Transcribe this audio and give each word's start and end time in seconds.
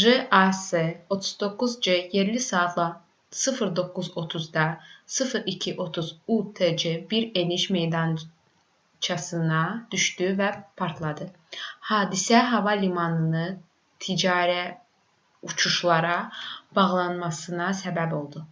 jas 0.00 0.58
39c 1.14 1.86
yerli 2.16 2.40
saatla 2.50 2.84
09:30-da 3.38 4.66
0230 5.14 6.12
utc 6.34 6.92
bir 7.10 7.26
eniş 7.42 7.64
meydançasına 7.78 9.64
düşdü 9.96 10.30
və 10.42 10.52
partladı 10.82 11.28
hadisə 11.90 12.44
hava 12.54 12.76
limanını 12.84 13.44
ticari 14.08 14.62
uçuşlara 15.52 16.16
bağlanmasına 16.80 17.70
səbəb 17.84 18.16
oldu 18.24 18.46